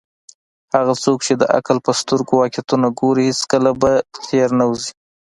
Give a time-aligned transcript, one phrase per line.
[0.75, 3.91] هغه څوک چې د عقل په سترګو واقعیتونه ګوري، هیڅکله به
[4.25, 4.91] تیر نه وزي.